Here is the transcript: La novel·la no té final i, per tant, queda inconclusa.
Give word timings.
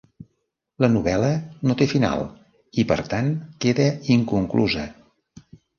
La 0.85 0.89
novel·la 0.93 1.29
no 1.71 1.77
té 1.83 1.89
final 1.93 2.25
i, 2.81 2.89
per 2.95 2.99
tant, 3.13 3.33
queda 3.67 3.91
inconclusa. 4.19 4.93